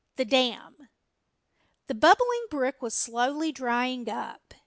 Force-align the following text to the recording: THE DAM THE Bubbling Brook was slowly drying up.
THE 0.15 0.25
DAM 0.25 0.89
THE 1.85 1.93
Bubbling 1.93 2.47
Brook 2.49 2.81
was 2.81 2.95
slowly 2.95 3.51
drying 3.51 4.09
up. 4.09 4.55